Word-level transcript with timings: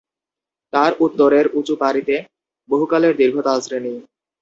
তার 0.73 0.91
উত্তরের 0.99 1.45
উঁচু 1.53 1.73
পাড়িতে 1.81 2.15
বহুকালের 2.69 3.13
দীর্ঘ 3.17 3.35
তালশ্রেণী। 3.41 3.93